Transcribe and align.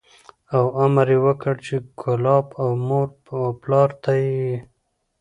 او 0.55 0.63
امر 0.83 1.07
یې 1.13 1.19
وکړ 1.25 1.55
چې 1.65 1.75
کلاب 2.01 2.47
او 2.61 2.69
مور 2.87 3.07
و 3.39 3.41
پلار 3.61 3.89
ته 4.03 4.11
یې 4.23 4.55